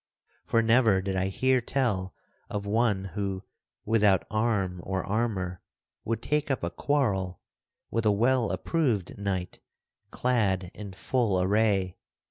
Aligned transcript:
For 0.45 0.63
never 0.63 0.99
did 0.99 1.15
I 1.15 1.27
hear 1.27 1.61
tell 1.61 2.15
of 2.49 2.65
one 2.65 3.03
who, 3.13 3.43
without 3.85 4.25
arm 4.31 4.81
or 4.83 5.03
armor, 5.03 5.61
would 6.03 6.23
take 6.23 6.49
up 6.49 6.63
a 6.63 6.71
quarrel 6.71 7.39
with 7.91 8.07
a 8.07 8.11
well 8.11 8.49
approved 8.49 9.15
knight 9.19 9.59
clad 10.09 10.71
in 10.73 10.93
full 10.93 11.39
array. 11.39 11.97